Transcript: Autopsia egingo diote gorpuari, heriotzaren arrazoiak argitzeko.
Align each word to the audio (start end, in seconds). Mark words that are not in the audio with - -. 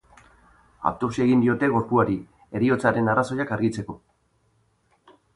Autopsia 0.91 1.25
egingo 1.25 1.43
diote 1.43 1.67
gorpuari, 1.75 2.15
heriotzaren 2.59 3.11
arrazoiak 3.13 3.53
argitzeko. 3.57 3.97